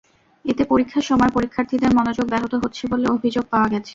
এতে 0.45 0.63
পরীক্ষার 0.65 1.01
সময় 1.01 1.31
পরীক্ষার্থীদের 1.33 1.91
মনোযোগ 1.95 2.25
ব্যাহত 2.29 2.53
হচ্ছে 2.55 2.83
বলে 2.87 3.05
অভিযোগ 3.07 3.45
পাওয়া 3.49 3.67
গেছে। 3.67 3.89